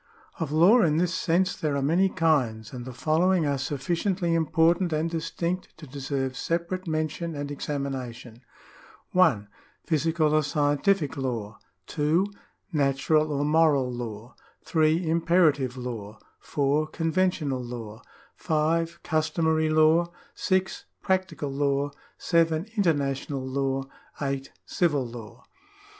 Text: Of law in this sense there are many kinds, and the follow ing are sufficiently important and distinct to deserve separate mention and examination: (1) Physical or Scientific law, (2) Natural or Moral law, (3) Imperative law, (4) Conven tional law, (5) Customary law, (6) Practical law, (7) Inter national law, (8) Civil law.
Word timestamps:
Of 0.39 0.51
law 0.51 0.81
in 0.81 0.97
this 0.97 1.13
sense 1.13 1.55
there 1.55 1.75
are 1.75 1.81
many 1.83 2.09
kinds, 2.09 2.73
and 2.73 2.85
the 2.85 2.91
follow 2.91 3.31
ing 3.31 3.45
are 3.45 3.59
sufficiently 3.59 4.33
important 4.33 4.91
and 4.91 5.07
distinct 5.07 5.77
to 5.77 5.85
deserve 5.85 6.35
separate 6.35 6.87
mention 6.87 7.35
and 7.35 7.51
examination: 7.51 8.41
(1) 9.11 9.47
Physical 9.85 10.33
or 10.33 10.41
Scientific 10.41 11.15
law, 11.17 11.59
(2) 11.85 12.25
Natural 12.73 13.31
or 13.31 13.45
Moral 13.45 13.91
law, 13.91 14.33
(3) 14.65 15.07
Imperative 15.07 15.77
law, 15.77 16.17
(4) 16.39 16.87
Conven 16.89 17.29
tional 17.29 17.63
law, 17.69 18.01
(5) 18.37 19.01
Customary 19.03 19.69
law, 19.69 20.11
(6) 20.33 20.85
Practical 21.03 21.51
law, 21.51 21.91
(7) 22.17 22.65
Inter 22.73 22.93
national 22.93 23.45
law, 23.45 23.83
(8) 24.19 24.49
Civil 24.65 25.05
law. 25.05 25.45